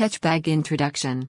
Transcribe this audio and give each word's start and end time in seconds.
Techbag 0.00 0.46
Introduction. 0.46 1.28